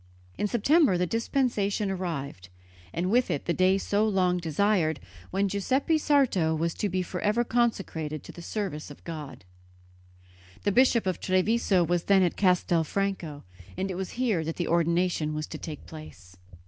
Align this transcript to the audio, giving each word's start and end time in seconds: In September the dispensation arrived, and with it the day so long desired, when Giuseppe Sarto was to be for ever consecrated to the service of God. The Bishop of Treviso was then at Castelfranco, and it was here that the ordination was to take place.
In 0.35 0.47
September 0.47 0.97
the 0.97 1.05
dispensation 1.05 1.91
arrived, 1.91 2.49
and 2.91 3.11
with 3.11 3.29
it 3.29 3.45
the 3.45 3.53
day 3.53 3.77
so 3.77 4.03
long 4.07 4.39
desired, 4.39 4.99
when 5.29 5.47
Giuseppe 5.47 5.99
Sarto 5.99 6.55
was 6.55 6.73
to 6.73 6.89
be 6.89 7.03
for 7.03 7.19
ever 7.21 7.43
consecrated 7.43 8.23
to 8.23 8.31
the 8.31 8.41
service 8.41 8.89
of 8.89 9.03
God. 9.03 9.45
The 10.63 10.71
Bishop 10.71 11.05
of 11.05 11.19
Treviso 11.19 11.83
was 11.83 12.05
then 12.05 12.23
at 12.23 12.35
Castelfranco, 12.35 13.43
and 13.77 13.91
it 13.91 13.95
was 13.95 14.11
here 14.17 14.43
that 14.43 14.55
the 14.55 14.67
ordination 14.67 15.35
was 15.35 15.45
to 15.45 15.59
take 15.59 15.85
place. 15.85 16.35